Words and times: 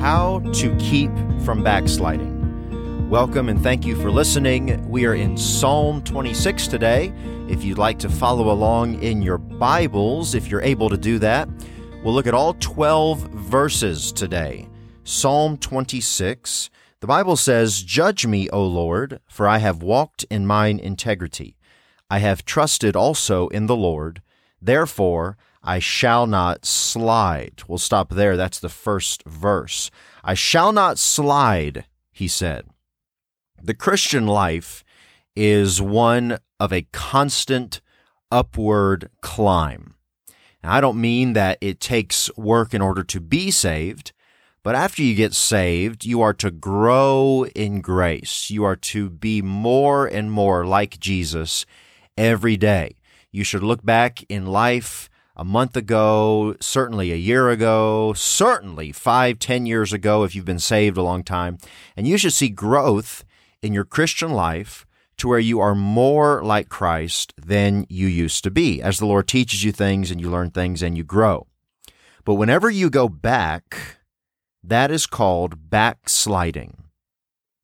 How 0.00 0.38
to 0.54 0.74
keep 0.76 1.10
from 1.44 1.62
backsliding. 1.62 3.10
Welcome 3.10 3.50
and 3.50 3.62
thank 3.62 3.84
you 3.84 4.00
for 4.00 4.10
listening. 4.10 4.88
We 4.88 5.04
are 5.04 5.12
in 5.14 5.36
Psalm 5.36 6.02
26 6.04 6.68
today. 6.68 7.12
If 7.50 7.62
you'd 7.62 7.76
like 7.76 7.98
to 7.98 8.08
follow 8.08 8.50
along 8.50 9.02
in 9.02 9.20
your 9.20 9.36
Bibles, 9.36 10.34
if 10.34 10.48
you're 10.48 10.62
able 10.62 10.88
to 10.88 10.96
do 10.96 11.18
that, 11.18 11.50
we'll 12.02 12.14
look 12.14 12.26
at 12.26 12.32
all 12.32 12.54
12 12.54 13.28
verses 13.28 14.10
today. 14.10 14.70
Psalm 15.04 15.58
26. 15.58 16.70
The 17.00 17.06
Bible 17.06 17.36
says, 17.36 17.82
Judge 17.82 18.26
me, 18.26 18.48
O 18.48 18.64
Lord, 18.64 19.20
for 19.28 19.46
I 19.46 19.58
have 19.58 19.82
walked 19.82 20.24
in 20.30 20.46
mine 20.46 20.78
integrity. 20.78 21.58
I 22.08 22.20
have 22.20 22.46
trusted 22.46 22.96
also 22.96 23.48
in 23.48 23.66
the 23.66 23.76
Lord. 23.76 24.22
Therefore, 24.62 25.36
I 25.62 25.78
shall 25.78 26.26
not 26.26 26.64
slide. 26.64 27.62
We'll 27.68 27.78
stop 27.78 28.10
there. 28.10 28.36
That's 28.36 28.58
the 28.58 28.68
first 28.68 29.22
verse. 29.24 29.90
I 30.24 30.34
shall 30.34 30.72
not 30.72 30.98
slide, 30.98 31.84
he 32.10 32.28
said. 32.28 32.66
The 33.62 33.74
Christian 33.74 34.26
life 34.26 34.82
is 35.36 35.82
one 35.82 36.38
of 36.58 36.72
a 36.72 36.86
constant 36.92 37.80
upward 38.32 39.10
climb. 39.20 39.94
Now, 40.62 40.74
I 40.74 40.80
don't 40.80 41.00
mean 41.00 41.34
that 41.34 41.58
it 41.60 41.80
takes 41.80 42.34
work 42.36 42.72
in 42.72 42.80
order 42.80 43.02
to 43.04 43.20
be 43.20 43.50
saved, 43.50 44.12
but 44.62 44.74
after 44.74 45.02
you 45.02 45.14
get 45.14 45.34
saved, 45.34 46.04
you 46.04 46.22
are 46.22 46.34
to 46.34 46.50
grow 46.50 47.46
in 47.54 47.80
grace. 47.80 48.50
You 48.50 48.64
are 48.64 48.76
to 48.76 49.10
be 49.10 49.42
more 49.42 50.06
and 50.06 50.32
more 50.32 50.66
like 50.66 51.00
Jesus 51.00 51.66
every 52.16 52.56
day. 52.56 52.96
You 53.30 53.44
should 53.44 53.62
look 53.62 53.84
back 53.84 54.22
in 54.28 54.46
life 54.46 55.09
a 55.40 55.44
month 55.44 55.74
ago, 55.74 56.54
certainly 56.60 57.10
a 57.10 57.16
year 57.16 57.48
ago, 57.48 58.12
certainly 58.12 58.92
five, 58.92 59.38
ten 59.38 59.64
years 59.64 59.90
ago 59.90 60.22
if 60.22 60.34
you've 60.34 60.44
been 60.44 60.58
saved 60.58 60.98
a 60.98 61.02
long 61.02 61.24
time. 61.24 61.56
And 61.96 62.06
you 62.06 62.18
should 62.18 62.34
see 62.34 62.50
growth 62.50 63.24
in 63.62 63.72
your 63.72 63.86
Christian 63.86 64.32
life 64.32 64.84
to 65.16 65.28
where 65.28 65.38
you 65.38 65.58
are 65.58 65.74
more 65.74 66.44
like 66.44 66.68
Christ 66.68 67.32
than 67.38 67.86
you 67.88 68.06
used 68.06 68.44
to 68.44 68.50
be 68.50 68.82
as 68.82 68.98
the 68.98 69.06
Lord 69.06 69.28
teaches 69.28 69.64
you 69.64 69.72
things 69.72 70.10
and 70.10 70.20
you 70.20 70.28
learn 70.28 70.50
things 70.50 70.82
and 70.82 70.94
you 70.94 71.04
grow. 71.04 71.46
But 72.26 72.34
whenever 72.34 72.68
you 72.68 72.90
go 72.90 73.08
back, 73.08 73.96
that 74.62 74.90
is 74.90 75.06
called 75.06 75.70
backsliding. 75.70 76.84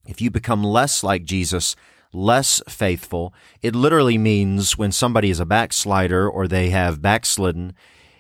If 0.07 0.23
you 0.23 0.31
become 0.31 0.65
less 0.65 1.05
like 1.05 1.25
Jesus, 1.25 1.77
less 2.17 2.63
faithful. 2.69 3.35
It 3.63 3.77
literally 3.77 4.19
means 4.19 4.77
when 4.79 4.91
somebody 4.91 5.31
is 5.31 5.39
a 5.39 5.47
backslider 5.47 6.29
or 6.29 6.49
they 6.49 6.71
have 6.71 7.03
backslidden, 7.03 7.75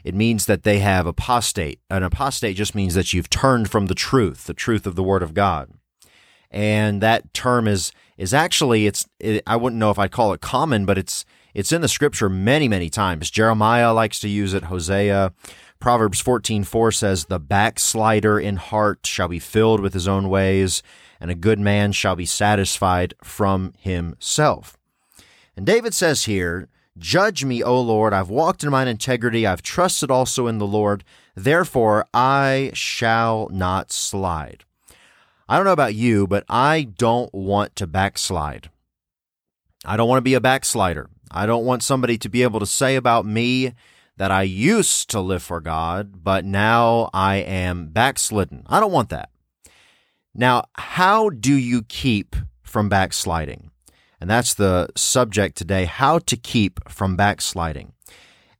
it 0.04 0.14
means 0.14 0.46
that 0.46 0.62
they 0.62 0.78
have 0.78 1.06
apostate. 1.06 1.80
An 1.90 2.02
apostate 2.02 2.56
just 2.56 2.74
means 2.74 2.94
that 2.94 3.12
you've 3.12 3.30
turned 3.30 3.70
from 3.70 3.86
the 3.86 3.94
truth, 3.94 4.44
the 4.44 4.54
truth 4.54 4.86
of 4.86 4.94
the 4.94 5.02
Word 5.02 5.22
of 5.22 5.34
God. 5.34 5.70
And 6.50 7.00
that 7.02 7.32
term 7.34 7.68
is 7.68 7.92
is 8.16 8.32
actually 8.32 8.86
it's 8.86 9.06
it, 9.20 9.42
I 9.46 9.56
wouldn't 9.56 9.80
know 9.80 9.90
if 9.90 9.98
I'd 9.98 10.10
call 10.10 10.32
it 10.32 10.40
common, 10.40 10.86
but 10.86 10.98
it's 10.98 11.24
it's 11.54 11.72
in 11.72 11.80
the 11.80 11.88
scripture 11.88 12.28
many 12.28 12.68
many 12.68 12.88
times. 12.90 13.30
Jeremiah 13.30 13.92
likes 13.92 14.20
to 14.20 14.28
use 14.28 14.54
it. 14.54 14.64
Hosea, 14.64 15.32
Proverbs 15.80 16.20
fourteen 16.20 16.64
four 16.64 16.92
says, 16.92 17.26
"The 17.26 17.40
backslider 17.40 18.38
in 18.38 18.56
heart 18.56 19.06
shall 19.06 19.28
be 19.28 19.38
filled 19.38 19.80
with 19.80 19.94
his 19.94 20.08
own 20.08 20.28
ways." 20.28 20.82
and 21.20 21.30
a 21.30 21.34
good 21.34 21.58
man 21.58 21.92
shall 21.92 22.16
be 22.16 22.26
satisfied 22.26 23.14
from 23.22 23.72
himself. 23.78 24.76
And 25.56 25.64
David 25.64 25.94
says 25.94 26.24
here, 26.24 26.68
Judge 26.98 27.44
me, 27.44 27.62
O 27.62 27.80
Lord, 27.80 28.12
I've 28.12 28.30
walked 28.30 28.64
in 28.64 28.70
mine 28.70 28.88
integrity, 28.88 29.46
I've 29.46 29.62
trusted 29.62 30.10
also 30.10 30.46
in 30.46 30.58
the 30.58 30.66
Lord, 30.66 31.04
therefore 31.34 32.06
I 32.14 32.70
shall 32.72 33.48
not 33.52 33.92
slide. 33.92 34.64
I 35.48 35.56
don't 35.56 35.64
know 35.64 35.72
about 35.72 35.94
you, 35.94 36.26
but 36.26 36.44
I 36.48 36.88
don't 36.98 37.32
want 37.32 37.76
to 37.76 37.86
backslide. 37.86 38.70
I 39.84 39.96
don't 39.96 40.08
want 40.08 40.18
to 40.18 40.22
be 40.22 40.34
a 40.34 40.40
backslider. 40.40 41.08
I 41.30 41.46
don't 41.46 41.64
want 41.64 41.84
somebody 41.84 42.18
to 42.18 42.28
be 42.28 42.42
able 42.42 42.60
to 42.60 42.66
say 42.66 42.96
about 42.96 43.24
me 43.24 43.72
that 44.16 44.30
I 44.30 44.42
used 44.42 45.10
to 45.10 45.20
live 45.20 45.42
for 45.42 45.60
God, 45.60 46.24
but 46.24 46.44
now 46.44 47.10
I 47.12 47.36
am 47.36 47.88
backslidden. 47.88 48.64
I 48.66 48.80
don't 48.80 48.92
want 48.92 49.10
that. 49.10 49.30
Now, 50.34 50.64
how 50.74 51.28
do 51.28 51.54
you 51.54 51.82
keep 51.82 52.34
from 52.62 52.88
backsliding? 52.88 53.70
And 54.20 54.28
that's 54.28 54.54
the 54.54 54.88
subject 54.96 55.56
today 55.56 55.84
how 55.84 56.18
to 56.20 56.36
keep 56.36 56.88
from 56.88 57.16
backsliding. 57.16 57.92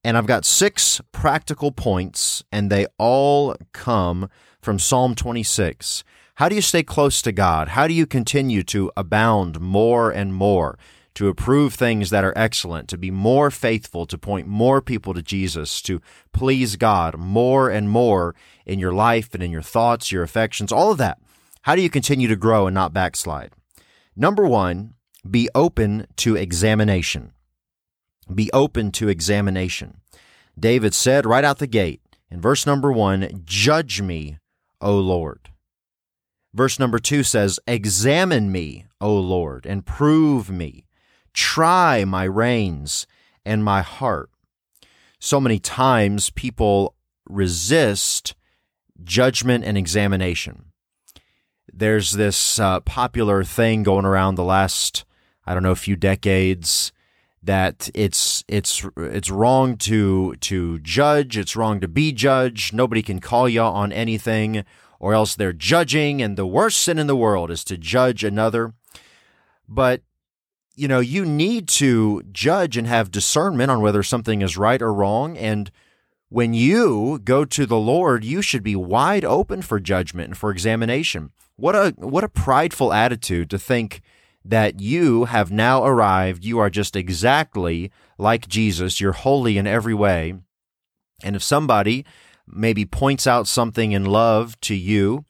And 0.05 0.17
I've 0.17 0.27
got 0.27 0.45
six 0.45 1.01
practical 1.11 1.73
points, 1.73 2.45
and 2.53 2.71
they 2.71 2.87
all 2.99 3.57
come 3.73 4.29
from 4.61 4.79
Psalm 4.79 5.15
26. 5.15 6.05
How 6.37 6.51
do 6.51 6.55
you 6.55 6.61
stay 6.61 6.83
close 6.83 7.23
to 7.23 7.33
God? 7.33 7.69
How 7.69 7.87
do 7.87 7.95
you 7.95 8.05
continue 8.07 8.63
to 8.65 8.93
abound 8.95 9.59
more 9.59 10.11
and 10.11 10.35
more, 10.35 10.79
to 11.15 11.29
approve 11.29 11.73
things 11.73 12.11
that 12.11 12.25
are 12.25 12.35
excellent, 12.37 12.91
to 12.91 12.99
be 12.99 13.11
more 13.11 13.51
faithful, 13.51 14.05
to 14.05 14.19
point 14.19 14.47
more 14.47 14.83
people 14.83 15.15
to 15.15 15.23
Jesus, 15.23 15.81
to 15.81 16.03
please 16.35 16.77
God 16.77 17.17
more 17.17 17.71
and 17.71 17.89
more 17.89 18.35
in 18.67 18.79
your 18.79 18.93
life 18.93 19.33
and 19.33 19.43
in 19.43 19.51
your 19.51 19.63
thoughts, 19.63 20.13
your 20.13 20.23
affections, 20.23 20.71
all 20.71 20.93
of 20.93 20.99
that? 20.99 21.19
How 21.63 21.75
do 21.75 21.81
you 21.81 21.89
continue 21.89 22.29
to 22.29 22.37
grow 22.37 22.67
and 22.67 22.75
not 22.75 22.93
backslide? 22.93 23.55
Number 24.15 24.47
one, 24.47 24.93
be 25.29 25.49
open 25.55 26.07
to 26.17 26.37
examination. 26.37 27.33
Be 28.33 28.51
open 28.53 28.93
to 28.93 29.09
examination. 29.09 30.03
David 30.59 30.93
said 30.93 31.25
right 31.25 31.45
out 31.45 31.61
the 31.61 31.67
gate 31.67 32.03
in 32.31 32.43
verse 32.43 32.67
number 32.67 32.93
one, 32.93 33.41
Judge 33.47 34.03
me, 34.03 34.37
O 34.83 34.99
Lord. 34.99 35.49
Verse 36.57 36.79
number 36.79 36.99
two 36.99 37.23
says, 37.23 37.61
Examine 37.67 38.51
me, 38.51 38.87
O 39.01 39.15
Lord, 39.15 39.67
and 39.67 39.87
prove 39.87 40.51
me. 40.51 40.87
Try 41.33 42.05
my 42.05 42.25
reins 42.25 43.07
and 43.45 43.63
my 43.63 43.83
heart. 43.83 44.31
So 45.21 45.41
many 45.41 45.59
times 45.59 46.31
people 46.31 46.95
resist 47.29 48.35
judgment 49.05 49.65
and 49.65 49.77
examination 49.77 50.73
there's 51.77 52.13
this 52.13 52.59
uh, 52.59 52.81
popular 52.81 53.45
thing 53.45 53.83
going 53.83 54.07
around 54.07 54.35
the 54.35 54.45
last 54.45 55.05
I 55.47 55.55
don't 55.55 55.63
know 55.63 55.73
a 55.73 55.77
few 55.77 55.95
decades 55.95 56.93
that 57.43 57.91
it's 57.95 58.45
it's 58.49 58.85
it's 58.97 59.31
wrong 59.31 59.77
to 59.79 60.35
to 60.37 60.79
judge 60.81 61.37
it's 61.37 61.55
wrong 61.55 61.81
to 61.81 61.89
be 61.89 62.13
judged 62.13 62.73
nobody 62.73 63.03
can 63.03 63.21
call 63.21 63.49
you 63.49 63.61
on 63.61 63.93
anything 63.93 64.65
or 64.99 65.15
else 65.15 65.35
they're 65.35 65.53
judging 65.53 66.23
and 66.23 66.37
the 66.37 66.47
worst 66.47 66.79
sin 66.79 66.99
in 66.99 67.07
the 67.07 67.17
world 67.17 67.51
is 67.51 67.65
to 67.65 67.77
judge 67.77 68.25
another 68.25 68.75
but 69.69 70.03
you 70.75 70.89
know 70.89 71.01
you 71.01 71.25
need 71.25 71.69
to 71.69 72.23
judge 72.33 72.77
and 72.77 72.87
have 72.87 73.11
discernment 73.11 73.71
on 73.71 73.81
whether 73.81 74.03
something 74.03 74.43
is 74.43 74.57
right 74.57 74.83
or 74.83 74.93
wrong 74.93 75.37
and 75.37 75.71
when 76.29 76.55
you 76.55 77.21
go 77.23 77.45
to 77.45 77.67
the 77.67 77.79
Lord, 77.79 78.25
you 78.25 78.43
should 78.43 78.63
be 78.63 78.77
wide 78.77 79.25
open 79.25 79.63
for 79.63 79.79
judgment 79.79 80.29
and 80.29 80.37
for 80.37 80.51
examination. 80.51 81.31
What 81.57 81.75
a 81.75 81.95
what 81.97 82.25
a 82.25 82.29
prideful 82.29 82.93
attitude 82.93 83.49
to 83.51 83.59
think 83.59 84.03
that 84.45 84.81
you 84.81 85.25
have 85.25 85.51
now 85.51 85.85
arrived, 85.85 86.45
you 86.45 86.59
are 86.59 86.71
just 86.71 86.95
exactly 86.95 87.91
like 88.19 88.49
Jesus, 88.49 89.01
you're 89.01 89.13
holy 89.13 89.59
in 89.59 89.67
every 89.67 89.95
way. 89.95 90.35
And 91.23 91.35
if 91.35 91.43
somebody 91.43 92.05
maybe 92.47 92.85
points 92.85 93.27
out 93.27 93.47
something 93.47 93.93
in 93.93 94.05
love 94.05 94.61
to 94.63 94.75
you 94.75 95.25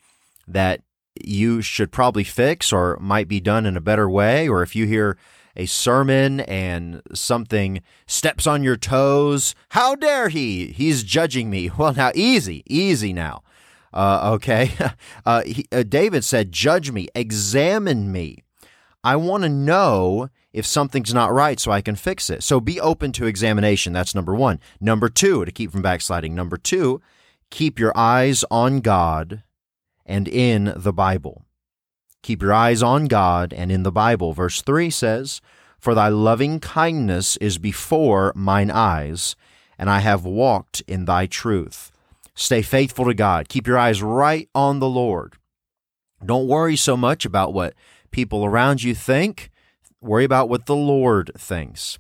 that 0.47 0.83
you 1.25 1.63
should 1.63 1.93
probably 1.93 2.25
fix 2.25 2.73
or 2.73 2.99
might 3.01 3.29
be 3.29 3.41
done 3.41 3.67
in 3.67 3.77
a 3.77 3.81
better 3.81 4.09
way, 4.09 4.49
or 4.49 4.63
if 4.63 4.77
you 4.77 4.87
hear 4.87 5.17
a 5.57 5.67
sermon 5.67 6.41
and 6.41 7.01
something 7.15 7.83
steps 8.07 8.47
on 8.47 8.63
your 8.63 8.77
toes, 8.77 9.55
how 9.71 9.95
dare 9.95 10.29
he? 10.29 10.67
He's 10.69 11.03
judging 11.03 11.51
me. 11.51 11.71
Well, 11.79 11.95
now, 11.95 12.13
easy, 12.15 12.63
easy 12.67 13.13
now. 13.13 13.43
Uh, 13.93 14.33
okay. 14.35 14.73
Uh, 15.25 15.43
he, 15.43 15.67
uh, 15.73 15.83
David 15.83 16.23
said, 16.23 16.53
Judge 16.53 16.93
me, 16.93 17.09
examine 17.13 18.13
me. 18.13 18.45
I 19.03 19.17
want 19.17 19.43
to 19.43 19.49
know 19.49 20.29
if 20.53 20.65
something's 20.65 21.13
not 21.13 21.33
right 21.33 21.59
so 21.59 21.73
I 21.73 21.81
can 21.81 21.97
fix 21.97 22.31
it. 22.31 22.45
So 22.45 22.61
be 22.61 22.81
open 22.81 23.11
to 23.13 23.27
examination. 23.27 23.93
That's 23.93 24.15
number 24.15 24.35
one. 24.35 24.61
Number 24.81 25.09
two, 25.09 25.45
to 25.45 25.51
keep 25.51 25.73
from 25.73 25.83
backsliding. 25.83 26.35
Number 26.35 26.57
two, 26.57 27.03
keep 27.51 27.79
your 27.79 27.97
eyes 27.97 28.45
on 28.51 28.81
God 28.81 29.43
and 30.05 30.29
in 30.29 30.73
the 30.77 30.93
Bible. 30.93 31.45
Keep 32.23 32.43
your 32.43 32.53
eyes 32.53 32.83
on 32.83 33.07
God 33.07 33.53
and 33.53 33.71
in 33.71 33.83
the 33.83 33.93
Bible. 33.93 34.33
Verse 34.33 34.63
3 34.63 34.91
says, 34.91 35.41
For 35.79 35.95
thy 35.95 36.09
loving 36.09 36.61
kindness 36.61 37.37
is 37.39 37.59
before 37.59 38.33
mine 38.35 38.71
eyes, 38.71 39.37
and 39.79 39.89
I 39.89 40.01
have 40.01 40.25
walked 40.25 40.83
in 40.89 41.05
thy 41.05 41.27
truth. 41.27 41.93
Stay 42.35 42.63
faithful 42.63 43.05
to 43.07 43.15
God. 43.15 43.49
Keep 43.49 43.67
your 43.67 43.79
eyes 43.79 44.03
right 44.03 44.49
on 44.55 44.79
the 44.79 44.89
Lord. 44.89 45.35
Don't 46.25 46.49
worry 46.49 46.77
so 46.77 46.97
much 46.97 47.25
about 47.25 47.55
what 47.55 47.75
people 48.11 48.45
around 48.45 48.83
you 48.83 48.95
think. 48.95 49.51
Worry 50.01 50.25
about 50.25 50.49
what 50.49 50.67
the 50.67 50.77
Lord 50.77 51.31
thinks. 51.37 51.99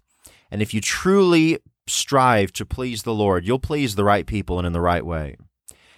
And 0.50 0.60
if 0.60 0.74
you 0.74 0.80
truly 0.80 1.58
strive 1.88 2.52
to 2.52 2.66
please 2.66 3.02
the 3.02 3.14
Lord, 3.14 3.46
you'll 3.46 3.58
please 3.58 3.94
the 3.94 4.04
right 4.04 4.26
people 4.26 4.58
and 4.58 4.66
in 4.66 4.72
the 4.72 4.80
right 4.80 5.04
way. 5.04 5.36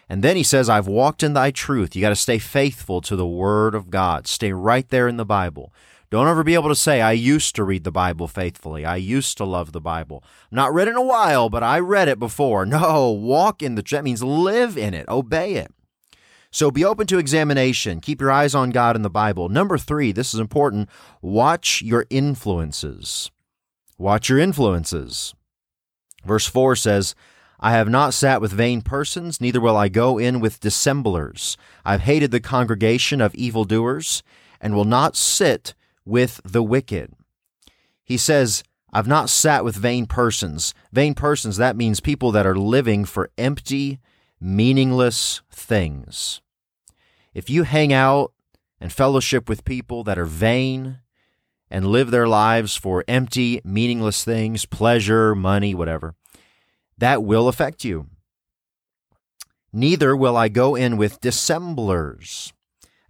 And 0.08 0.25
then 0.25 0.37
he 0.37 0.43
says, 0.43 0.69
I've 0.69 0.87
walked 0.87 1.23
in 1.23 1.35
thy 1.35 1.50
truth. 1.50 1.94
You 1.94 2.00
got 2.00 2.08
to 2.11 2.17
stay 2.17 2.38
faithful 2.38 3.00
to 3.02 3.14
the 3.14 3.26
word 3.26 3.75
of 3.75 3.90
God. 3.90 4.26
Stay 4.26 4.52
right 4.52 4.88
there 4.88 5.06
in 5.06 5.19
the 5.19 5.26
Bible. 5.26 5.73
Don't 6.11 6.29
ever 6.29 6.43
be 6.43 6.55
able 6.55 6.70
to 6.70 6.75
say, 6.75 7.02
I 7.02 7.12
used 7.12 7.55
to 7.56 7.64
read 7.64 7.85
the 7.85 7.93
Bible 7.93 8.29
faithfully. 8.29 8.87
I 8.87 8.96
used 8.96 9.37
to 9.37 9.44
love 9.44 9.73
the 9.73 9.81
Bible. 9.81 10.25
not 10.50 10.73
read 10.73 10.88
in 10.88 10.96
a 10.96 11.02
while, 11.02 11.50
but 11.50 11.62
I 11.62 11.79
read 11.79 12.08
it 12.08 12.19
before. 12.19 12.64
No, 12.79 13.11
walk 13.11 13.62
in 13.62 13.75
the, 13.75 13.82
that 13.90 14.05
means 14.05 14.23
live 14.23 14.79
in 14.79 14.94
it, 14.94 15.08
obey 15.08 15.55
it. 15.55 15.75
So 16.50 16.70
be 16.70 16.85
open 16.85 17.06
to 17.08 17.19
examination. 17.19 18.00
Keep 18.00 18.23
your 18.23 18.31
eyes 18.31 18.55
on 18.55 18.70
God 18.70 18.96
in 18.96 19.02
the 19.02 19.11
Bible. 19.11 19.50
Number 19.50 19.76
three, 19.76 20.12
this 20.12 20.32
is 20.32 20.40
important. 20.40 20.88
Watch 21.20 21.82
your 21.82 22.06
influences. 22.08 23.31
Watch 23.99 24.31
your 24.31 24.38
influences. 24.38 25.35
Verse 26.28 26.46
4 26.46 26.76
says, 26.76 27.14
I 27.58 27.72
have 27.72 27.88
not 27.88 28.14
sat 28.14 28.40
with 28.40 28.52
vain 28.52 28.82
persons, 28.82 29.40
neither 29.40 29.60
will 29.60 29.76
I 29.76 29.88
go 29.88 30.19
in 30.19 30.38
with 30.38 30.60
dissemblers. 30.60 31.56
I've 31.84 32.02
hated 32.02 32.30
the 32.30 32.38
congregation 32.38 33.20
of 33.20 33.34
evildoers, 33.34 34.22
and 34.60 34.75
will 34.75 34.84
not 34.84 35.16
sit 35.16 35.75
with 36.04 36.40
the 36.44 36.62
wicked. 36.62 37.14
He 38.04 38.16
says, 38.16 38.62
I've 38.92 39.08
not 39.08 39.28
sat 39.28 39.64
with 39.64 39.76
vain 39.76 40.06
persons. 40.06 40.72
Vain 40.92 41.14
persons, 41.14 41.56
that 41.56 41.76
means 41.76 42.00
people 42.00 42.32
that 42.32 42.46
are 42.46 42.56
living 42.56 43.04
for 43.04 43.30
empty, 43.36 43.98
meaningless 44.40 45.42
things. 45.50 46.40
If 47.34 47.50
you 47.50 47.64
hang 47.64 47.92
out 47.92 48.32
and 48.80 48.92
fellowship 48.92 49.48
with 49.48 49.64
people 49.64 50.04
that 50.04 50.19
are 50.19 50.25
vain 50.25 51.00
and 51.70 51.86
live 51.86 52.10
their 52.10 52.28
lives 52.28 52.76
for 52.76 53.04
empty, 53.08 53.60
meaningless 53.64 54.24
things, 54.24 54.64
pleasure, 54.64 55.34
money, 55.34 55.74
whatever, 55.74 56.14
that 56.96 57.22
will 57.22 57.48
affect 57.48 57.84
you. 57.84 58.06
Neither 59.72 60.16
will 60.16 60.36
I 60.36 60.48
go 60.48 60.74
in 60.74 60.96
with 60.96 61.20
dissemblers. 61.20 62.52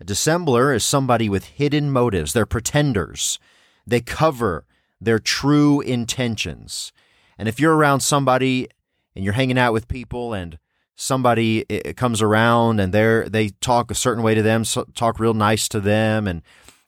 A 0.01 0.05
dissembler 0.05 0.75
is 0.75 0.85
somebody 0.85 1.29
with 1.29 1.45
hidden 1.45 1.91
motives. 1.91 2.33
They're 2.33 2.47
pretenders. 2.47 3.39
They 3.87 4.01
cover 4.01 4.65
their 5.01 5.19
true 5.19 5.81
intentions. 5.81 6.93
And 7.37 7.49
if 7.49 7.61
you're 7.61 7.75
around 7.75 8.01
somebody 8.01 8.69
and 9.15 9.25
you're 9.25 9.35
hanging 9.35 9.59
out 9.59 9.73
with 9.73 9.89
people 9.89 10.35
and 10.35 10.59
somebody 10.95 11.65
eh, 11.71 11.81
eh, 11.85 11.93
comes 11.93 12.21
around 12.21 12.81
and 12.81 12.93
they 12.93 13.25
they 13.29 13.49
talk 13.61 13.91
a 13.91 13.95
certain 13.95 14.23
way 14.23 14.35
to 14.35 14.43
them, 14.43 14.65
talk 14.95 15.19
real 15.19 15.35
nice 15.35 15.69
to 15.69 15.81
them 15.81 16.27
and 16.27 16.43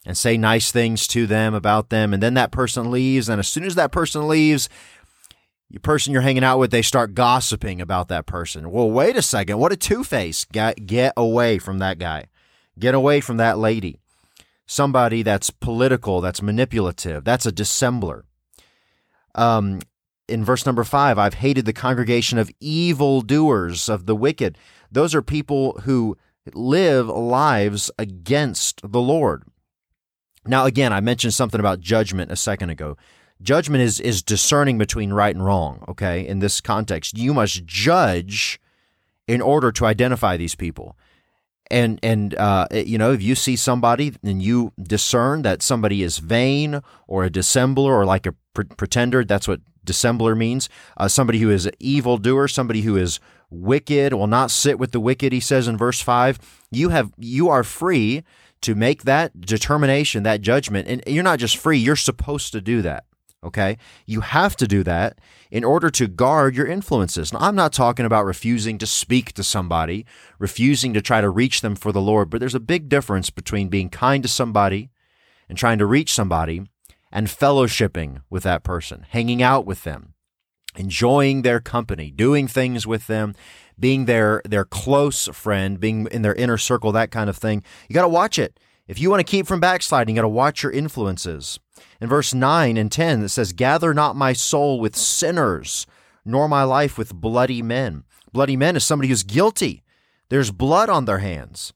and 0.05 0.17
say 0.17 0.37
nice 0.37 0.71
things 0.71 1.07
to 1.07 1.27
them 1.27 1.53
about 1.53 1.89
them 1.89 2.13
and 2.13 2.21
then 2.21 2.33
that 2.33 2.51
person 2.51 2.91
leaves 2.91 3.29
and 3.29 3.39
as 3.39 3.47
soon 3.47 3.63
as 3.63 3.75
that 3.75 3.91
person 3.91 4.27
leaves 4.27 4.67
the 5.71 5.79
person 5.79 6.11
you're 6.11 6.21
hanging 6.21 6.43
out 6.43 6.59
with 6.59 6.71
they 6.71 6.81
start 6.81 7.13
gossiping 7.13 7.79
about 7.79 8.09
that 8.09 8.25
person. 8.25 8.71
Well, 8.71 8.91
wait 8.91 9.15
a 9.15 9.21
second. 9.21 9.57
What 9.57 9.71
a 9.71 9.77
two-face. 9.77 10.45
Get 10.45 10.85
get 10.85 11.13
away 11.15 11.59
from 11.59 11.79
that 11.79 11.97
guy. 11.97 12.25
Get 12.77 12.93
away 12.93 13.21
from 13.21 13.37
that 13.37 13.57
lady. 13.57 13.97
Somebody 14.65 15.23
that's 15.23 15.49
political, 15.49 16.21
that's 16.21 16.41
manipulative, 16.41 17.23
that's 17.23 17.45
a 17.45 17.51
dissembler. 17.51 18.23
Um, 19.35 19.79
in 20.27 20.45
verse 20.45 20.65
number 20.65 20.83
five, 20.83 21.17
I've 21.17 21.35
hated 21.35 21.65
the 21.65 21.73
congregation 21.73 22.37
of 22.37 22.51
evildoers, 22.59 23.89
of 23.89 24.05
the 24.05 24.15
wicked. 24.15 24.57
Those 24.91 25.13
are 25.13 25.21
people 25.21 25.79
who 25.83 26.17
live 26.53 27.07
lives 27.07 27.91
against 27.97 28.81
the 28.83 29.01
Lord. 29.01 29.43
Now, 30.45 30.65
again, 30.65 30.91
I 30.91 31.01
mentioned 31.01 31.33
something 31.33 31.59
about 31.59 31.79
judgment 31.79 32.31
a 32.31 32.35
second 32.35 32.69
ago. 32.71 32.97
Judgment 33.41 33.81
is, 33.83 33.99
is 33.99 34.21
discerning 34.21 34.77
between 34.77 35.13
right 35.13 35.35
and 35.35 35.45
wrong, 35.45 35.83
okay? 35.87 36.27
In 36.27 36.39
this 36.39 36.61
context, 36.61 37.17
you 37.17 37.33
must 37.33 37.65
judge 37.65 38.59
in 39.27 39.41
order 39.41 39.71
to 39.71 39.85
identify 39.85 40.37
these 40.37 40.55
people. 40.55 40.97
And, 41.69 41.99
and 42.03 42.35
uh, 42.35 42.67
you 42.71 42.97
know, 42.97 43.13
if 43.13 43.21
you 43.21 43.33
see 43.33 43.55
somebody 43.55 44.13
and 44.23 44.41
you 44.43 44.73
discern 44.81 45.43
that 45.43 45.61
somebody 45.61 46.03
is 46.03 46.17
vain 46.17 46.81
or 47.07 47.23
a 47.23 47.29
dissembler 47.29 47.91
or 47.91 48.05
like 48.05 48.25
a 48.25 48.35
pre- 48.53 48.65
pretender, 48.65 49.23
that's 49.23 49.47
what 49.47 49.61
dissembler 49.85 50.37
means 50.37 50.69
uh, 50.97 51.07
somebody 51.07 51.39
who 51.39 51.49
is 51.49 51.65
an 51.65 51.73
evildoer, 51.79 52.47
somebody 52.47 52.81
who 52.81 52.97
is 52.97 53.19
wicked, 53.49 54.13
will 54.13 54.27
not 54.27 54.51
sit 54.51 54.79
with 54.79 54.91
the 54.91 54.99
wicked. 54.99 55.33
He 55.33 55.39
says 55.39 55.67
in 55.67 55.77
verse 55.77 56.01
five, 56.01 56.37
you 56.71 56.89
have 56.89 57.11
you 57.17 57.49
are 57.49 57.63
free 57.63 58.23
to 58.61 58.75
make 58.75 59.03
that 59.03 59.41
determination, 59.41 60.23
that 60.23 60.41
judgment, 60.41 60.87
and 60.87 61.03
you're 61.07 61.23
not 61.23 61.39
just 61.39 61.57
free; 61.57 61.77
you're 61.77 61.95
supposed 61.95 62.51
to 62.53 62.61
do 62.61 62.81
that. 62.81 63.05
Okay, 63.43 63.77
you 64.05 64.21
have 64.21 64.55
to 64.57 64.67
do 64.67 64.83
that 64.83 65.17
in 65.49 65.63
order 65.63 65.89
to 65.89 66.07
guard 66.07 66.55
your 66.55 66.67
influences. 66.67 67.33
Now, 67.33 67.39
I'm 67.39 67.55
not 67.55 67.73
talking 67.73 68.05
about 68.05 68.25
refusing 68.25 68.77
to 68.77 68.85
speak 68.85 69.33
to 69.33 69.43
somebody, 69.43 70.05
refusing 70.37 70.93
to 70.93 71.01
try 71.01 71.21
to 71.21 71.29
reach 71.29 71.61
them 71.61 71.75
for 71.75 71.91
the 71.91 72.01
Lord, 72.01 72.29
but 72.29 72.39
there's 72.39 72.53
a 72.53 72.59
big 72.59 72.87
difference 72.87 73.31
between 73.31 73.67
being 73.67 73.89
kind 73.89 74.21
to 74.21 74.29
somebody 74.29 74.91
and 75.49 75.57
trying 75.57 75.79
to 75.79 75.87
reach 75.87 76.13
somebody 76.13 76.61
and 77.11 77.27
fellowshipping 77.27 78.21
with 78.29 78.43
that 78.43 78.63
person, 78.63 79.05
hanging 79.09 79.41
out 79.41 79.65
with 79.65 79.83
them, 79.83 80.13
enjoying 80.75 81.41
their 81.41 81.59
company, 81.59 82.11
doing 82.11 82.47
things 82.47 82.85
with 82.85 83.07
them, 83.07 83.33
being 83.81 84.05
their 84.05 84.41
their 84.45 84.63
close 84.63 85.27
friend, 85.33 85.79
being 85.79 86.07
in 86.11 86.21
their 86.21 86.35
inner 86.35 86.57
circle, 86.57 86.93
that 86.93 87.11
kind 87.11 87.29
of 87.29 87.35
thing. 87.35 87.63
You 87.89 87.93
got 87.93 88.03
to 88.03 88.07
watch 88.07 88.39
it. 88.39 88.57
If 88.87 88.99
you 88.99 89.09
want 89.09 89.19
to 89.19 89.29
keep 89.29 89.47
from 89.47 89.59
backsliding, 89.59 90.15
you 90.15 90.19
got 90.19 90.23
to 90.23 90.29
watch 90.29 90.63
your 90.63 90.71
influences. 90.71 91.59
In 91.99 92.09
verse 92.09 92.33
9 92.33 92.77
and 92.77 92.91
10, 92.91 93.23
it 93.23 93.29
says, 93.29 93.53
Gather 93.53 93.93
not 93.93 94.15
my 94.15 94.33
soul 94.33 94.79
with 94.79 94.95
sinners, 94.95 95.85
nor 96.25 96.47
my 96.47 96.63
life 96.63 96.97
with 96.97 97.15
bloody 97.15 97.61
men. 97.61 98.03
Bloody 98.33 98.57
men 98.57 98.75
is 98.75 98.83
somebody 98.83 99.09
who's 99.09 99.23
guilty. 99.23 99.83
There's 100.29 100.51
blood 100.51 100.89
on 100.89 101.05
their 101.05 101.19
hands. 101.19 101.73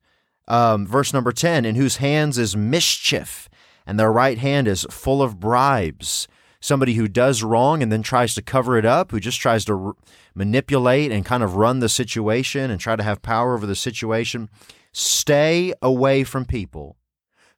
Um, 0.47 0.85
verse 0.85 1.13
number 1.13 1.31
10, 1.31 1.65
in 1.65 1.75
whose 1.75 1.97
hands 1.97 2.37
is 2.37 2.55
mischief, 2.55 3.49
and 3.85 3.99
their 3.99 4.11
right 4.11 4.37
hand 4.37 4.67
is 4.67 4.85
full 4.89 5.21
of 5.21 5.39
bribes. 5.39 6.27
Somebody 6.65 6.95
who 6.95 7.07
does 7.07 7.43
wrong 7.43 7.83
and 7.83 7.91
then 7.91 8.01
tries 8.01 8.33
to 8.33 8.41
cover 8.41 8.75
it 8.75 8.85
up, 8.85 9.11
who 9.11 9.19
just 9.19 9.39
tries 9.39 9.65
to 9.65 9.73
r- 9.73 9.95
manipulate 10.33 11.11
and 11.11 11.23
kind 11.23 11.43
of 11.43 11.57
run 11.57 11.77
the 11.77 11.87
situation 11.87 12.71
and 12.71 12.81
try 12.81 12.95
to 12.95 13.03
have 13.03 13.21
power 13.21 13.53
over 13.53 13.67
the 13.67 13.75
situation. 13.75 14.49
Stay 14.91 15.75
away 15.79 16.23
from 16.23 16.43
people 16.43 16.97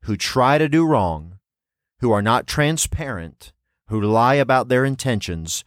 who 0.02 0.18
try 0.18 0.58
to 0.58 0.68
do 0.68 0.86
wrong, 0.86 1.40
who 2.02 2.12
are 2.12 2.22
not 2.22 2.48
transparent, 2.48 3.54
who 3.88 4.02
lie 4.02 4.36
about 4.36 4.68
their 4.68 4.84
intentions. 4.84 5.64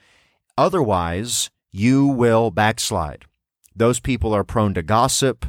Otherwise, 0.59 1.49
you 1.73 2.07
will 2.07 2.51
backslide. 2.51 3.25
Those 3.75 4.01
people 4.01 4.35
are 4.35 4.45
prone 4.45 4.75
to 4.75 4.83
gossip, 4.83 5.47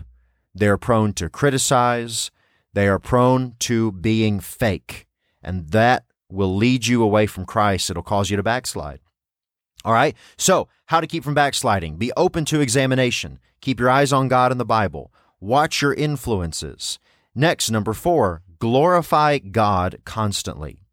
they're 0.56 0.78
prone 0.78 1.12
to 1.16 1.30
criticize, 1.30 2.32
they 2.72 2.88
are 2.88 3.00
prone 3.00 3.56
to 3.60 3.92
being 3.92 4.40
fake, 4.40 5.08
and 5.44 5.72
that 5.72 6.06
will 6.32 6.56
lead 6.56 6.88
you 6.88 7.04
away 7.04 7.26
from 7.28 7.46
Christ. 7.46 7.90
It'll 7.90 8.04
cause 8.04 8.30
you 8.30 8.38
to 8.38 8.44
backslide. 8.44 9.00
All 9.84 9.94
right. 9.94 10.16
So, 10.38 10.68
how 10.88 11.02
to 11.02 11.08
keep 11.08 11.24
from 11.24 11.34
backsliding? 11.34 11.98
Be 11.98 12.12
open 12.16 12.46
to 12.46 12.62
examination. 12.62 13.40
Keep 13.62 13.80
your 13.80 13.90
eyes 13.90 14.14
on 14.14 14.28
God 14.28 14.52
and 14.52 14.60
the 14.60 14.66
Bible. 14.66 15.14
Watch 15.40 15.82
your 15.82 15.94
influences. 15.94 17.00
Next, 17.34 17.72
number 17.72 17.94
four, 17.94 18.44
glorify 18.60 19.40
God 19.40 20.00
constantly. 20.06 20.84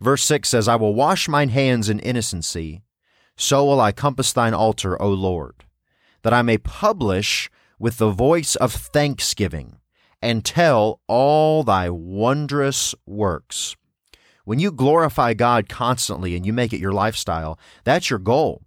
Verse 0.00 0.22
6 0.24 0.48
says, 0.48 0.68
I 0.68 0.76
will 0.76 0.94
wash 0.94 1.28
mine 1.28 1.48
hands 1.48 1.88
in 1.88 1.98
innocency, 2.00 2.82
so 3.36 3.64
will 3.64 3.80
I 3.80 3.92
compass 3.92 4.32
thine 4.32 4.54
altar, 4.54 5.00
O 5.00 5.10
Lord, 5.10 5.64
that 6.22 6.34
I 6.34 6.42
may 6.42 6.58
publish 6.58 7.50
with 7.78 7.98
the 7.98 8.10
voice 8.10 8.56
of 8.56 8.72
thanksgiving 8.72 9.78
and 10.22 10.44
tell 10.44 11.00
all 11.06 11.62
thy 11.62 11.90
wondrous 11.90 12.94
works. 13.06 13.76
When 14.46 14.60
you 14.60 14.70
glorify 14.70 15.34
God 15.34 15.68
constantly 15.68 16.36
and 16.36 16.46
you 16.46 16.52
make 16.52 16.72
it 16.72 16.78
your 16.78 16.92
lifestyle, 16.92 17.58
that's 17.82 18.10
your 18.10 18.20
goal. 18.20 18.62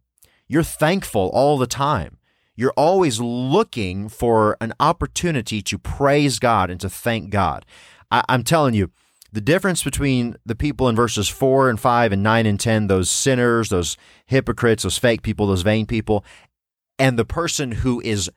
You're 0.45 0.61
thankful 0.61 1.29
all 1.33 1.57
the 1.57 1.67
time. 1.67 2.17
You're 2.53 2.73
always 2.75 3.21
looking 3.21 4.09
for 4.09 4.57
an 4.59 4.73
opportunity 4.81 5.61
to 5.61 5.79
praise 5.79 6.37
God 6.37 6.69
and 6.69 6.81
to 6.81 6.89
thank 6.89 7.29
God. 7.29 7.65
I, 8.11 8.25
am 8.27 8.43
telling 8.43 8.73
you, 8.73 8.91
the 9.31 9.39
difference 9.39 9.81
between 9.81 10.35
the 10.45 10.53
people 10.53 10.89
in 10.89 10.97
verses 10.97 11.29
4 11.29 11.69
and 11.69 11.79
5 11.79 12.11
and 12.11 12.21
9 12.21 12.45
and 12.45 12.59
10, 12.59 12.87
those 12.87 13.09
sinners, 13.09 13.69
those 13.69 13.95
hypocrites, 14.25 14.83
those 14.83 14.97
fake 14.97 15.21
people, 15.21 15.47
those 15.47 15.61
vain 15.61 15.85
people, 15.85 16.25
and 16.97 17.17
the 17.17 17.23
person 17.23 17.71
who 17.71 18.01
is 18.01 18.29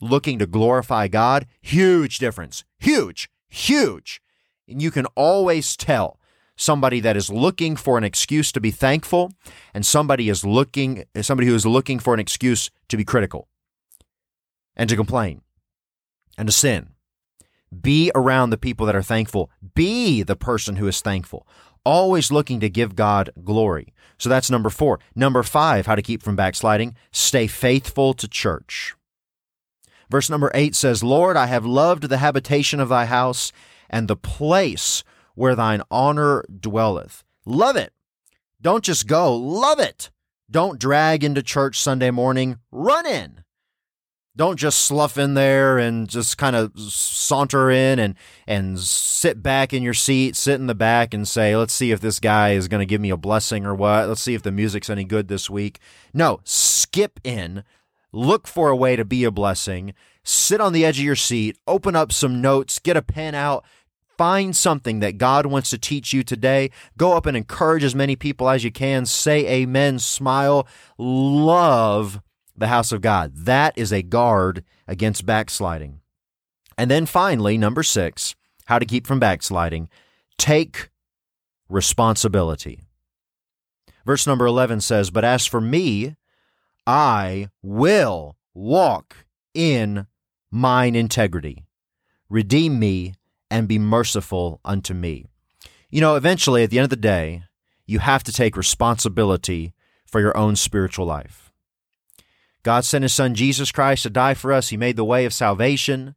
looking 0.00 0.40
to 0.40 0.46
glorify 0.46 1.06
God, 1.06 1.46
huge 1.60 2.18
difference. 2.18 2.64
Huge, 2.80 3.30
huge. 3.48 4.20
And 4.66 4.82
you 4.82 4.90
can 4.90 5.06
always 5.14 5.76
tell 5.76 6.17
somebody 6.58 7.00
that 7.00 7.16
is 7.16 7.30
looking 7.30 7.76
for 7.76 7.96
an 7.96 8.04
excuse 8.04 8.52
to 8.52 8.60
be 8.60 8.70
thankful 8.70 9.32
and 9.72 9.86
somebody 9.86 10.28
is 10.28 10.44
looking 10.44 11.04
somebody 11.22 11.48
who 11.48 11.54
is 11.54 11.64
looking 11.64 11.98
for 11.98 12.12
an 12.12 12.20
excuse 12.20 12.70
to 12.88 12.96
be 12.96 13.04
critical 13.04 13.48
and 14.76 14.90
to 14.90 14.96
complain 14.96 15.40
and 16.36 16.48
to 16.48 16.52
sin. 16.52 16.90
Be 17.80 18.10
around 18.14 18.50
the 18.50 18.58
people 18.58 18.86
that 18.86 18.96
are 18.96 19.02
thankful. 19.02 19.50
Be 19.74 20.22
the 20.22 20.36
person 20.36 20.76
who 20.76 20.86
is 20.86 21.00
thankful. 21.00 21.46
Always 21.84 22.32
looking 22.32 22.60
to 22.60 22.68
give 22.68 22.96
God 22.96 23.30
glory. 23.44 23.94
So 24.18 24.28
that's 24.28 24.50
number 24.50 24.70
four. 24.70 24.98
Number 25.14 25.42
five, 25.42 25.86
how 25.86 25.94
to 25.94 26.02
keep 26.02 26.22
from 26.22 26.36
backsliding. 26.36 26.96
Stay 27.12 27.46
faithful 27.46 28.14
to 28.14 28.26
church. 28.26 28.94
Verse 30.10 30.30
number 30.30 30.50
8 30.54 30.74
says, 30.74 31.02
Lord, 31.02 31.36
I 31.36 31.46
have 31.46 31.66
loved 31.66 32.04
the 32.04 32.16
habitation 32.16 32.80
of 32.80 32.88
thy 32.88 33.04
house 33.04 33.52
and 33.90 34.08
the 34.08 34.16
place 34.16 35.04
where 35.38 35.54
thine 35.54 35.82
honor 35.90 36.44
dwelleth. 36.60 37.24
Love 37.46 37.76
it. 37.76 37.92
Don't 38.60 38.82
just 38.82 39.06
go, 39.06 39.34
love 39.36 39.78
it. 39.78 40.10
Don't 40.50 40.80
drag 40.80 41.22
into 41.22 41.42
church 41.42 41.80
Sunday 41.80 42.10
morning, 42.10 42.58
run 42.72 43.06
in. 43.06 43.44
Don't 44.34 44.56
just 44.56 44.80
slough 44.80 45.18
in 45.18 45.34
there 45.34 45.78
and 45.78 46.08
just 46.08 46.38
kind 46.38 46.54
of 46.54 46.72
saunter 46.78 47.70
in 47.70 47.98
and 47.98 48.14
and 48.46 48.78
sit 48.78 49.42
back 49.42 49.72
in 49.72 49.82
your 49.82 49.94
seat, 49.94 50.36
sit 50.36 50.60
in 50.60 50.66
the 50.68 50.74
back 50.74 51.12
and 51.12 51.26
say, 51.26 51.56
"Let's 51.56 51.74
see 51.74 51.90
if 51.90 52.00
this 52.00 52.20
guy 52.20 52.52
is 52.52 52.68
going 52.68 52.80
to 52.80 52.86
give 52.86 53.00
me 53.00 53.10
a 53.10 53.16
blessing 53.16 53.66
or 53.66 53.74
what. 53.74 54.08
Let's 54.08 54.20
see 54.20 54.34
if 54.34 54.42
the 54.42 54.52
music's 54.52 54.90
any 54.90 55.04
good 55.04 55.28
this 55.28 55.50
week." 55.50 55.80
No, 56.14 56.40
skip 56.44 57.18
in, 57.24 57.64
look 58.12 58.46
for 58.46 58.70
a 58.70 58.76
way 58.76 58.94
to 58.94 59.04
be 59.04 59.24
a 59.24 59.32
blessing, 59.32 59.92
sit 60.22 60.60
on 60.60 60.72
the 60.72 60.84
edge 60.84 60.98
of 60.98 61.04
your 61.04 61.16
seat, 61.16 61.56
open 61.66 61.96
up 61.96 62.12
some 62.12 62.40
notes, 62.40 62.78
get 62.78 62.96
a 62.96 63.02
pen 63.02 63.34
out, 63.34 63.64
find 64.18 64.54
something 64.54 64.98
that 65.00 65.16
God 65.16 65.46
wants 65.46 65.70
to 65.70 65.78
teach 65.78 66.12
you 66.12 66.22
today. 66.22 66.70
Go 66.98 67.16
up 67.16 67.24
and 67.24 67.36
encourage 67.36 67.84
as 67.84 67.94
many 67.94 68.16
people 68.16 68.50
as 68.50 68.64
you 68.64 68.72
can. 68.72 69.06
Say 69.06 69.46
amen, 69.46 70.00
smile, 70.00 70.66
love 70.98 72.20
the 72.56 72.66
house 72.66 72.92
of 72.92 73.00
God. 73.00 73.32
That 73.34 73.78
is 73.78 73.92
a 73.92 74.02
guard 74.02 74.64
against 74.86 75.24
backsliding. 75.24 76.00
And 76.76 76.90
then 76.90 77.06
finally, 77.06 77.56
number 77.56 77.82
six, 77.82 78.34
how 78.66 78.78
to 78.78 78.84
keep 78.84 79.06
from 79.06 79.20
backsliding 79.20 79.88
take 80.36 80.90
responsibility. 81.68 82.80
Verse 84.06 84.26
number 84.26 84.46
11 84.46 84.80
says, 84.80 85.10
But 85.10 85.24
as 85.24 85.44
for 85.44 85.60
me, 85.60 86.16
I 86.86 87.48
will 87.62 88.36
walk 88.54 89.26
in 89.52 90.06
mine 90.50 90.94
integrity. 90.94 91.66
Redeem 92.30 92.78
me 92.78 93.14
and 93.50 93.68
be 93.68 93.78
merciful 93.78 94.60
unto 94.64 94.94
me. 94.94 95.26
You 95.90 96.00
know, 96.00 96.16
eventually, 96.16 96.62
at 96.62 96.70
the 96.70 96.78
end 96.78 96.84
of 96.84 96.90
the 96.90 96.96
day, 96.96 97.44
you 97.86 98.00
have 98.00 98.22
to 98.24 98.32
take 98.32 98.56
responsibility 98.56 99.72
for 100.06 100.20
your 100.20 100.36
own 100.36 100.56
spiritual 100.56 101.06
life. 101.06 101.50
God 102.62 102.84
sent 102.84 103.02
His 103.02 103.14
Son 103.14 103.34
Jesus 103.34 103.72
Christ 103.72 104.02
to 104.02 104.10
die 104.10 104.34
for 104.34 104.52
us. 104.52 104.68
He 104.68 104.76
made 104.76 104.96
the 104.96 105.04
way 105.04 105.24
of 105.24 105.32
salvation. 105.32 106.14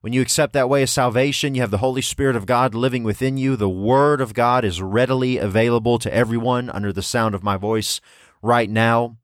When 0.00 0.12
you 0.12 0.22
accept 0.22 0.52
that 0.52 0.68
way 0.68 0.82
of 0.82 0.88
salvation, 0.88 1.54
you 1.54 1.60
have 1.60 1.70
the 1.70 1.78
Holy 1.78 2.00
Spirit 2.00 2.36
of 2.36 2.46
God 2.46 2.74
living 2.74 3.02
within 3.02 3.36
you. 3.36 3.56
The 3.56 3.68
Word 3.68 4.20
of 4.20 4.34
God 4.34 4.64
is 4.64 4.80
readily 4.80 5.36
available 5.36 5.98
to 5.98 6.14
everyone 6.14 6.70
under 6.70 6.92
the 6.92 7.02
sound 7.02 7.34
of 7.34 7.42
my 7.42 7.56
voice 7.56 8.00
right 8.40 8.70
now. 8.70 9.16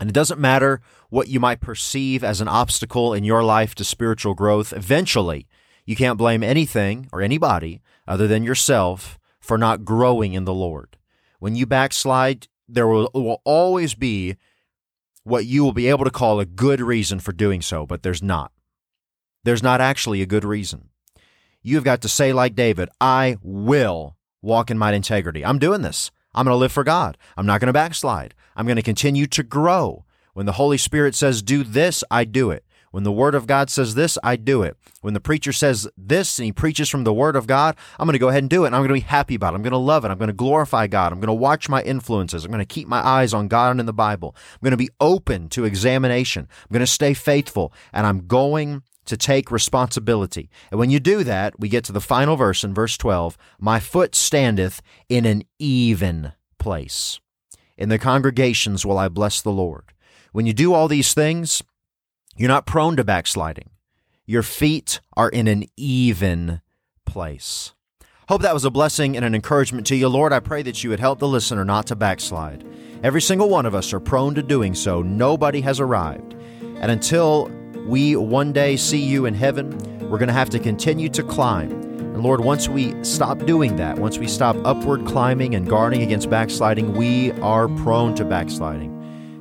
And 0.00 0.10
it 0.10 0.14
doesn't 0.14 0.40
matter 0.40 0.80
what 1.08 1.28
you 1.28 1.38
might 1.38 1.60
perceive 1.60 2.24
as 2.24 2.40
an 2.40 2.48
obstacle 2.48 3.14
in 3.14 3.22
your 3.24 3.44
life 3.44 3.74
to 3.76 3.84
spiritual 3.84 4.34
growth. 4.34 4.72
Eventually, 4.72 5.46
you 5.84 5.96
can't 5.96 6.18
blame 6.18 6.42
anything 6.42 7.08
or 7.12 7.20
anybody 7.20 7.82
other 8.06 8.26
than 8.26 8.42
yourself 8.42 9.18
for 9.40 9.58
not 9.58 9.84
growing 9.84 10.32
in 10.34 10.44
the 10.44 10.54
Lord. 10.54 10.96
When 11.38 11.56
you 11.56 11.66
backslide, 11.66 12.48
there 12.68 12.86
will, 12.86 13.10
will 13.12 13.42
always 13.44 13.94
be 13.94 14.36
what 15.24 15.46
you 15.46 15.64
will 15.64 15.72
be 15.72 15.88
able 15.88 16.04
to 16.04 16.10
call 16.10 16.40
a 16.40 16.46
good 16.46 16.80
reason 16.80 17.20
for 17.20 17.32
doing 17.32 17.62
so, 17.62 17.86
but 17.86 18.02
there's 18.02 18.22
not. 18.22 18.52
There's 19.44 19.62
not 19.62 19.80
actually 19.80 20.22
a 20.22 20.26
good 20.26 20.44
reason. 20.44 20.88
You've 21.62 21.84
got 21.84 22.02
to 22.02 22.08
say, 22.08 22.32
like 22.32 22.54
David, 22.54 22.88
I 23.00 23.36
will 23.42 24.16
walk 24.42 24.70
in 24.70 24.78
my 24.78 24.92
integrity. 24.92 25.44
I'm 25.44 25.58
doing 25.58 25.82
this. 25.82 26.10
I'm 26.34 26.44
going 26.44 26.54
to 26.54 26.58
live 26.58 26.72
for 26.72 26.84
God. 26.84 27.16
I'm 27.36 27.46
not 27.46 27.60
going 27.60 27.68
to 27.68 27.72
backslide. 27.72 28.34
I'm 28.56 28.66
going 28.66 28.76
to 28.76 28.82
continue 28.82 29.26
to 29.28 29.42
grow. 29.42 30.04
When 30.34 30.46
the 30.46 30.52
Holy 30.52 30.78
Spirit 30.78 31.14
says, 31.14 31.42
do 31.42 31.62
this, 31.62 32.02
I 32.10 32.24
do 32.24 32.50
it. 32.50 32.64
When 32.94 33.02
the 33.02 33.10
Word 33.10 33.34
of 33.34 33.48
God 33.48 33.70
says 33.70 33.96
this, 33.96 34.16
I 34.22 34.36
do 34.36 34.62
it. 34.62 34.76
When 35.00 35.14
the 35.14 35.20
preacher 35.20 35.52
says 35.52 35.88
this 35.98 36.38
and 36.38 36.46
he 36.46 36.52
preaches 36.52 36.88
from 36.88 37.02
the 37.02 37.12
Word 37.12 37.34
of 37.34 37.48
God, 37.48 37.74
I'm 37.98 38.06
going 38.06 38.12
to 38.12 38.20
go 38.20 38.28
ahead 38.28 38.44
and 38.44 38.48
do 38.48 38.62
it. 38.62 38.66
And 38.68 38.76
I'm 38.76 38.82
going 38.82 39.00
to 39.00 39.04
be 39.04 39.10
happy 39.10 39.34
about 39.34 39.52
it. 39.52 39.56
I'm 39.56 39.64
going 39.64 39.72
to 39.72 39.78
love 39.78 40.04
it. 40.04 40.12
I'm 40.12 40.18
going 40.18 40.28
to 40.28 40.32
glorify 40.32 40.86
God. 40.86 41.10
I'm 41.12 41.18
going 41.18 41.26
to 41.26 41.32
watch 41.32 41.68
my 41.68 41.82
influences. 41.82 42.44
I'm 42.44 42.52
going 42.52 42.60
to 42.60 42.64
keep 42.64 42.86
my 42.86 43.04
eyes 43.04 43.34
on 43.34 43.48
God 43.48 43.72
and 43.72 43.80
in 43.80 43.86
the 43.86 43.92
Bible. 43.92 44.36
I'm 44.52 44.60
going 44.62 44.70
to 44.70 44.76
be 44.76 44.90
open 45.00 45.48
to 45.48 45.64
examination. 45.64 46.46
I'm 46.48 46.72
going 46.72 46.86
to 46.86 46.86
stay 46.86 47.14
faithful. 47.14 47.72
And 47.92 48.06
I'm 48.06 48.28
going 48.28 48.84
to 49.06 49.16
take 49.16 49.50
responsibility. 49.50 50.48
And 50.70 50.78
when 50.78 50.90
you 50.90 51.00
do 51.00 51.24
that, 51.24 51.58
we 51.58 51.68
get 51.68 51.82
to 51.86 51.92
the 51.92 52.00
final 52.00 52.36
verse 52.36 52.62
in 52.62 52.74
verse 52.74 52.96
12 52.96 53.36
My 53.58 53.80
foot 53.80 54.14
standeth 54.14 54.80
in 55.08 55.26
an 55.26 55.42
even 55.58 56.34
place. 56.60 57.18
In 57.76 57.88
the 57.88 57.98
congregations 57.98 58.86
will 58.86 58.98
I 58.98 59.08
bless 59.08 59.42
the 59.42 59.50
Lord. 59.50 59.92
When 60.30 60.46
you 60.46 60.52
do 60.52 60.72
all 60.72 60.86
these 60.86 61.12
things, 61.12 61.60
you're 62.36 62.48
not 62.48 62.66
prone 62.66 62.96
to 62.96 63.04
backsliding. 63.04 63.70
Your 64.26 64.42
feet 64.42 65.00
are 65.16 65.28
in 65.28 65.46
an 65.46 65.64
even 65.76 66.60
place. 67.04 67.74
Hope 68.28 68.40
that 68.42 68.54
was 68.54 68.64
a 68.64 68.70
blessing 68.70 69.16
and 69.16 69.24
an 69.24 69.34
encouragement 69.34 69.86
to 69.88 69.96
you. 69.96 70.08
Lord, 70.08 70.32
I 70.32 70.40
pray 70.40 70.62
that 70.62 70.82
you 70.82 70.90
would 70.90 71.00
help 71.00 71.18
the 71.18 71.28
listener 71.28 71.64
not 71.64 71.86
to 71.88 71.96
backslide. 71.96 72.64
Every 73.02 73.20
single 73.20 73.50
one 73.50 73.66
of 73.66 73.74
us 73.74 73.92
are 73.92 74.00
prone 74.00 74.34
to 74.34 74.42
doing 74.42 74.74
so. 74.74 75.02
Nobody 75.02 75.60
has 75.60 75.78
arrived. 75.78 76.34
And 76.80 76.90
until 76.90 77.50
we 77.86 78.16
one 78.16 78.52
day 78.52 78.76
see 78.76 79.02
you 79.02 79.26
in 79.26 79.34
heaven, 79.34 79.78
we're 80.08 80.18
going 80.18 80.28
to 80.28 80.32
have 80.32 80.50
to 80.50 80.58
continue 80.58 81.10
to 81.10 81.22
climb. 81.22 81.70
And 81.70 82.22
Lord, 82.22 82.40
once 82.40 82.66
we 82.66 82.94
stop 83.04 83.44
doing 83.44 83.76
that, 83.76 83.98
once 83.98 84.18
we 84.18 84.26
stop 84.26 84.56
upward 84.64 85.04
climbing 85.04 85.54
and 85.54 85.68
guarding 85.68 86.00
against 86.00 86.30
backsliding, 86.30 86.94
we 86.94 87.32
are 87.42 87.68
prone 87.68 88.14
to 88.14 88.24
backsliding. 88.24 88.93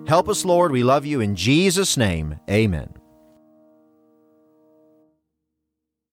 Help 0.07 0.29
us, 0.29 0.45
Lord. 0.45 0.71
We 0.71 0.83
love 0.83 1.05
you. 1.05 1.21
In 1.21 1.35
Jesus' 1.35 1.97
name, 1.97 2.39
amen. 2.49 3.02